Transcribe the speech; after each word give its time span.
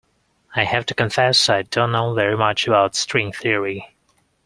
I 0.55 0.63
have 0.63 0.87
to 0.87 0.95
confess 0.95 1.47
I 1.47 1.61
don't 1.61 1.91
know 1.91 2.15
very 2.15 2.35
much 2.35 2.67
about 2.67 2.95
string 2.95 3.31
theory. 3.31 3.95